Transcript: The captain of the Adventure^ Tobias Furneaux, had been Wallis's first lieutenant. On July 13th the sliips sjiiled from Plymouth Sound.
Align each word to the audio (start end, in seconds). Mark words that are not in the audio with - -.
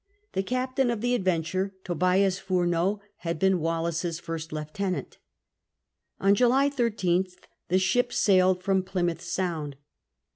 The 0.33 0.41
captain 0.41 0.89
of 0.89 1.01
the 1.01 1.15
Adventure^ 1.19 1.73
Tobias 1.83 2.39
Furneaux, 2.39 3.01
had 3.17 3.37
been 3.37 3.59
Wallis's 3.59 4.19
first 4.19 4.51
lieutenant. 4.51 5.19
On 6.19 6.33
July 6.33 6.71
13th 6.71 7.35
the 7.67 7.75
sliips 7.75 8.13
sjiiled 8.13 8.63
from 8.63 8.81
Plymouth 8.81 9.21
Sound. 9.21 9.75